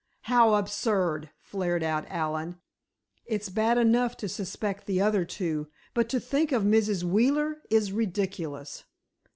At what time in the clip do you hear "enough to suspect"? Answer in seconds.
3.77-4.87